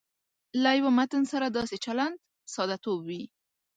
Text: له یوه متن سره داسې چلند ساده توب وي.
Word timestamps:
له 0.61 0.69
یوه 0.79 0.91
متن 0.97 1.23
سره 1.31 1.47
داسې 1.57 1.75
چلند 1.85 2.15
ساده 2.53 2.77
توب 2.83 2.99
وي. 3.07 3.23